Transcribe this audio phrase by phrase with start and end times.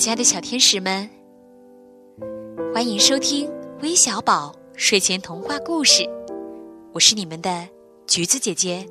[0.00, 1.06] 亲爱的小天使们，
[2.72, 3.52] 欢迎收听
[3.82, 6.08] 微小宝睡前童话故事。
[6.94, 7.68] 我是你们的
[8.06, 8.86] 橘子姐姐。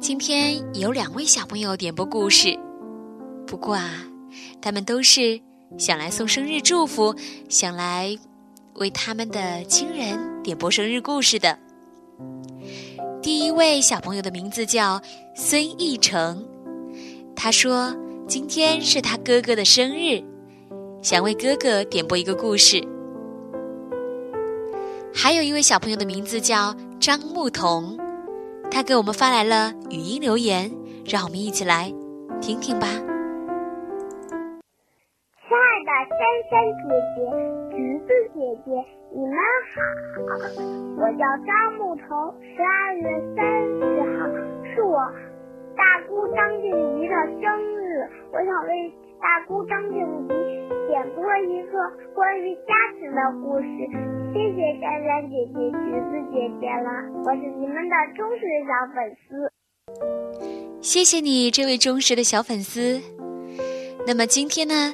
[0.00, 2.58] 今天有两位小朋友点播故事，
[3.46, 4.04] 不过啊，
[4.60, 5.40] 他们都是
[5.78, 7.14] 想来送生日祝福，
[7.48, 8.18] 想来
[8.74, 11.56] 为他们的亲人点播生日故事的。
[13.22, 15.00] 第一位小朋友的名字叫
[15.36, 16.44] 孙艺成，
[17.42, 17.96] 他说
[18.28, 20.22] 今天是他哥哥的生日，
[21.00, 22.86] 想为哥哥点播一个故事。
[25.14, 27.96] 还有一位小朋友的名字叫张牧童，
[28.70, 30.70] 他给我们发来了语音留言，
[31.06, 31.90] 让我们一起来
[32.42, 32.86] 听听吧。
[35.40, 37.24] 亲爱的珊珊姐姐、
[37.74, 38.68] 橘子姐姐，
[39.16, 39.32] 你们
[39.72, 39.80] 好！
[40.98, 42.04] 我叫张牧童，
[42.42, 43.40] 十二月三
[43.80, 43.80] 十
[44.12, 44.28] 号
[44.74, 45.00] 是我
[46.10, 46.66] 姑张静
[46.98, 50.28] 怡的生日，我想为大姑张静怡
[50.88, 51.78] 点播一个
[52.12, 53.66] 关于家庭的故事。
[54.34, 56.90] 谢谢珊珊姐姐、橘子姐姐了，
[57.24, 59.52] 我是你们的忠实小粉丝。
[60.80, 63.00] 谢谢你，这位忠实的小粉丝。
[64.04, 64.92] 那么今天呢？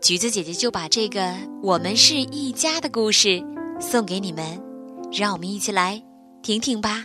[0.00, 1.20] 橘子姐姐就把这个
[1.62, 3.42] 《我们是一家》的故事
[3.78, 4.44] 送给你们，
[5.12, 6.02] 让我们一起来
[6.42, 7.04] 听听吧。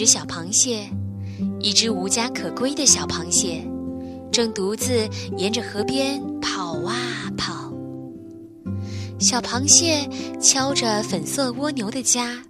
[0.00, 0.88] 只小螃蟹，
[1.60, 3.62] 一只无家可归的小螃蟹，
[4.32, 5.06] 正独自
[5.36, 6.96] 沿着河边跑啊
[7.36, 7.70] 跑。
[9.18, 10.08] 小螃蟹
[10.40, 12.42] 敲着粉色蜗牛的家，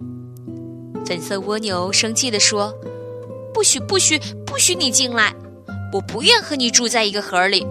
[1.05, 2.73] 粉色蜗牛生气地说。
[3.53, 5.35] 不许不许不许你进来！
[5.91, 7.67] 我不愿和你住在一个盒里。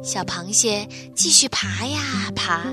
[0.00, 1.98] 小螃蟹继续爬呀
[2.36, 2.72] 爬，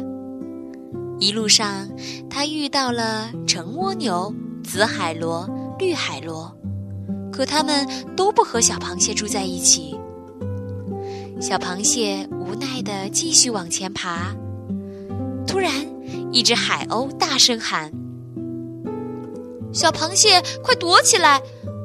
[1.20, 1.90] 一路上
[2.30, 4.32] 它遇到了橙蜗牛、
[4.64, 6.56] 紫海螺、绿海螺，
[7.32, 10.00] 可它们都不和小螃蟹住在一起。
[11.40, 14.36] 小螃蟹无奈地继续往前爬，
[15.48, 15.72] 突然，
[16.32, 17.92] 一只海鸥大声喊。
[19.74, 21.42] 小螃蟹，快躲起来！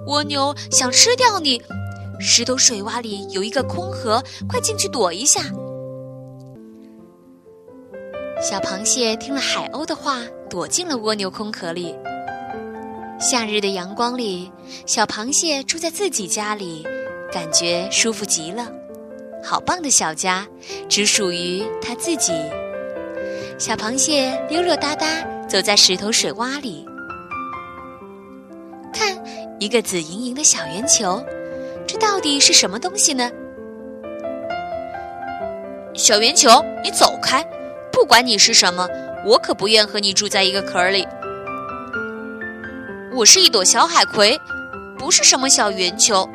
[0.06, 1.60] 蜗牛想吃掉你。
[2.20, 5.40] 石头水洼里有一个空壳，快进去躲一下。
[8.40, 11.94] 小螃蟹听了海鸥的话，躲进了蜗牛空壳里。
[13.18, 14.52] 夏日的阳光里，
[14.84, 16.86] 小螃蟹住在自己家里，
[17.32, 18.70] 感觉舒服极了。
[19.42, 20.46] 好棒的小家，
[20.86, 22.32] 只属于它自己。
[23.58, 25.06] 小螃蟹溜溜达达
[25.48, 26.86] 走在石头水洼里。
[28.92, 29.16] 看
[29.58, 31.24] 一个紫莹莹的小圆球，
[31.86, 33.30] 这到底是什么东西呢？
[35.94, 36.50] 小圆球，
[36.84, 37.42] 你走开！
[37.90, 38.86] 不管你是什么，
[39.24, 41.08] 我可不愿和你住在一个壳里。
[43.16, 44.38] 我是一朵小海葵，
[44.98, 46.28] 不是什么小圆球。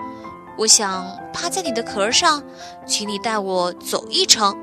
[0.57, 2.41] 我想趴在你的壳上，
[2.87, 4.57] 请你带我走一程，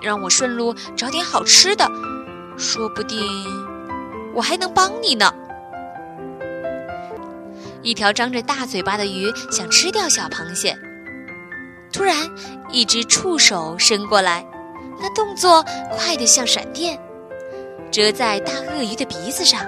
[0.00, 1.90] 让我顺路找点好吃的，
[2.56, 3.18] 说不定
[4.32, 5.34] 我还能帮你呢。
[7.82, 10.78] 一条张着大嘴巴的鱼想吃掉小螃蟹，
[11.92, 12.16] 突然，
[12.70, 14.46] 一只触手伸过来，
[15.00, 15.64] 那动作
[15.96, 16.96] 快得像闪电，
[17.90, 19.60] 折在大鳄鱼的鼻子上。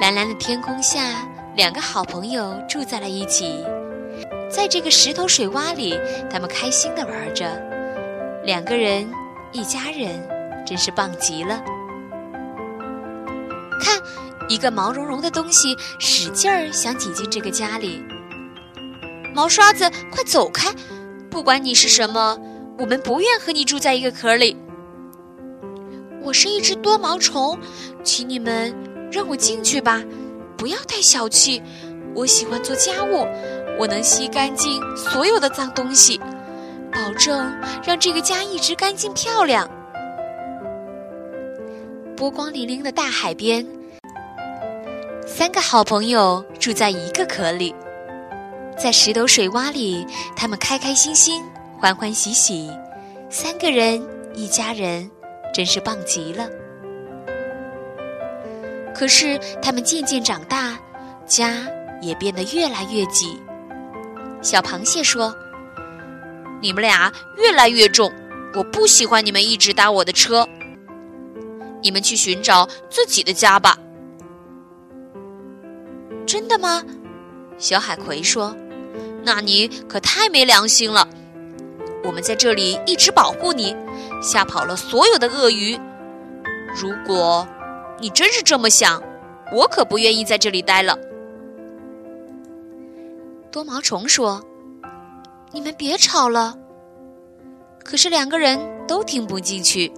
[0.00, 3.64] 蓝蓝的天空下，两个好朋友住在了一起，
[4.48, 5.98] 在这个石头水洼里，
[6.30, 7.50] 他们开心地玩着，
[8.44, 9.10] 两个人，
[9.52, 10.26] 一家人，
[10.64, 11.62] 真是棒极了。
[13.80, 13.98] 看。
[14.50, 18.02] 一个毛茸茸的东西使劲儿想挤进这个家里。
[19.34, 20.70] 毛刷子，快走开！
[21.28, 22.34] 不管你是什么，
[22.78, 24.56] 我们不愿和你住在一个壳里。
[26.22, 27.58] 我是一只多毛虫，
[28.02, 28.74] 请你们
[29.10, 30.02] 让我进去吧，
[30.56, 31.62] 不要太小气。
[32.14, 33.26] 我喜欢做家务，
[33.78, 36.20] 我能吸干净所有的脏东西，
[36.92, 37.54] 保证
[37.84, 39.70] 让这个家一直干净漂亮。
[42.16, 43.64] 波光粼粼的大海边。
[45.26, 47.72] 三个好朋友住在一个壳里，
[48.76, 50.04] 在石头水洼里，
[50.34, 51.44] 他们开开心心、
[51.78, 52.68] 欢欢喜喜，
[53.30, 54.02] 三个人
[54.34, 55.08] 一家人，
[55.54, 56.48] 真是棒极了。
[58.98, 60.76] 可是他们渐渐长大，
[61.24, 61.52] 家
[62.00, 63.40] 也变得越来越挤。
[64.42, 65.32] 小螃蟹说
[66.60, 68.12] ：“你们俩越来越重，
[68.54, 70.44] 我不喜欢你们一直搭我的车，
[71.80, 73.78] 你们去寻找自己的家吧。”
[76.26, 76.82] 真的吗？
[77.56, 78.56] 小海葵说
[79.22, 81.06] ：“那你可太没良心了！
[82.02, 83.76] 我们在这里一直保护你，
[84.20, 85.78] 吓跑了所有的鳄鱼。
[86.74, 87.46] 如果
[88.00, 89.02] 你真是这么想，
[89.52, 90.96] 我可不愿意在这里待了。
[93.50, 94.42] 多毛虫说
[95.52, 96.56] ：“你们别吵了。”
[97.84, 99.90] 可是两个人都听不进去。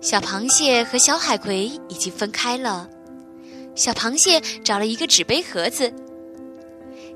[0.00, 2.88] 小螃蟹和小海葵已经分开了。
[3.74, 5.90] 小螃蟹找了一个纸杯盒子，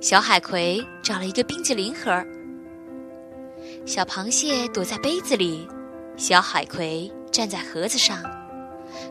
[0.00, 2.25] 小海葵找了一个冰淇淋盒。
[3.85, 5.69] 小螃蟹躲在杯子里，
[6.17, 8.23] 小海葵站在盒子上，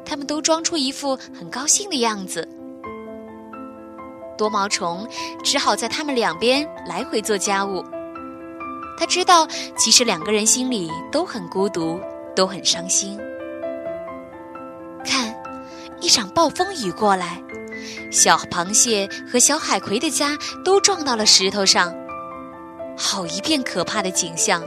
[0.03, 2.47] 他们都装出一副很高兴的样子。
[4.37, 5.07] 多毛虫
[5.43, 7.83] 只好在他们两边来回做家务。
[8.97, 9.47] 他知道，
[9.77, 11.99] 其实两个人心里都很孤独，
[12.35, 13.19] 都很伤心。
[15.05, 15.35] 看，
[16.01, 17.41] 一场暴风雨过来，
[18.11, 21.93] 小螃蟹和小海葵的家都撞到了石头上，
[22.97, 24.63] 好一片可怕的景象。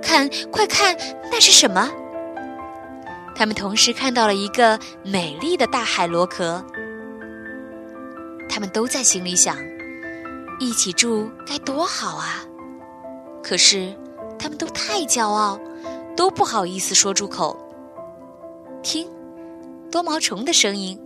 [0.00, 0.96] 看，快看，
[1.30, 1.90] 那是什么？
[3.38, 6.60] 他们同时看到了一个美丽的大海螺壳。
[8.48, 9.56] 他们都在心里想：
[10.58, 12.42] 一起住该多好啊！
[13.40, 13.94] 可是，
[14.40, 15.56] 他们都太骄傲，
[16.16, 17.56] 都不好意思说出口。
[18.82, 19.08] 听，
[19.88, 21.00] 多毛虫的声音。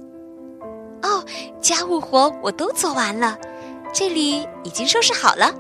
[1.03, 1.23] 哦，
[1.61, 3.37] 家务活我都做完了，
[3.93, 5.55] 这里已经收拾好了，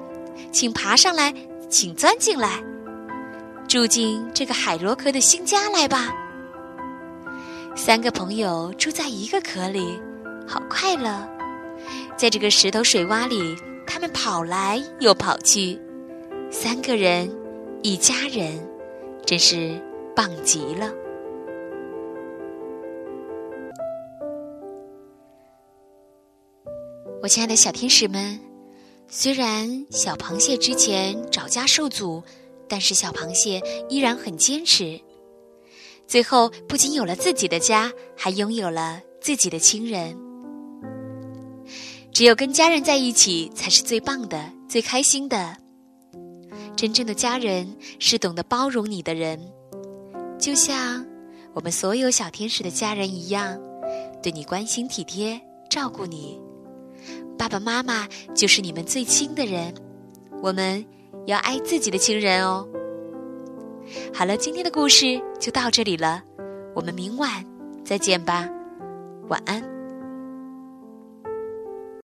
[0.50, 1.34] 请爬上来，
[1.68, 2.62] 请钻进来，
[3.68, 6.08] 住进这个海螺壳的新家来吧。
[7.74, 9.98] 三个朋友住在一个壳里，
[10.46, 11.28] 好快乐。
[12.16, 15.80] 在这个石头水洼里，他们跑来又跑去。
[16.50, 17.34] 三个人，
[17.82, 18.62] 一家人，
[19.24, 19.80] 真是
[20.14, 20.92] 棒极了。
[27.22, 28.38] 我亲爱的小天使们，
[29.08, 32.22] 虽然小螃蟹之前找家受阻，
[32.68, 35.00] 但是小螃蟹依然很坚持。
[36.06, 40.16] 最后，不仅有了自己的家，还拥有了自己的亲人。
[42.12, 45.56] 只有跟家人在一起，才是最棒的、最开心的。
[46.76, 49.40] 真正的家人是懂得包容你的人，
[50.38, 51.06] 就像
[51.54, 53.58] 我们所有小天使的家人一样，
[54.22, 55.40] 对你关心体贴、
[55.70, 56.38] 照顾你。
[57.38, 59.74] 爸爸妈妈就是你们最亲的人，
[60.42, 60.84] 我们
[61.26, 62.68] 要爱自己的亲人哦。
[64.14, 66.22] 好了，今天的故事就到这里了，
[66.74, 67.44] 我们明晚
[67.84, 68.48] 再见吧，
[69.28, 69.71] 晚安。